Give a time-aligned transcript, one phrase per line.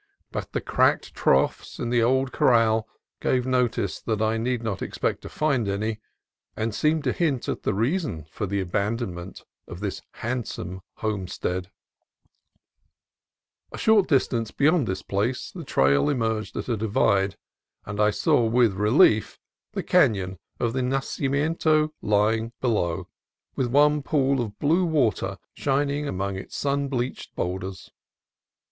[0.31, 2.87] But the cracked troughs in the old CAMP ON THE NACIMIENTO
[3.21, 5.99] 175 corral gave notice that I need not expect to find any,
[6.57, 11.69] and seemed to hint at the reason for the abandon ment of this handsome homestead.
[13.71, 17.37] A short distance beyond this place the trail emerged at a divide,
[17.85, 19.37] and I saw with relief
[19.73, 23.07] the canon of the Nacimiento lying below,
[23.55, 27.91] with one pool of blue water shining among its sun bleached boulders.